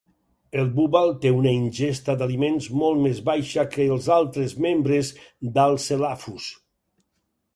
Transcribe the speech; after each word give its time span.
El 0.59 0.69
búbal 0.77 1.11
té 1.25 1.31
una 1.39 1.51
ingesta 1.57 2.13
d'aliments 2.21 2.69
molt 2.83 3.03
més 3.03 3.21
baixa 3.29 3.67
que 3.75 3.87
els 3.97 4.09
altres 4.15 4.57
membres 4.67 5.11
d'Alcelaphus. 5.59 6.49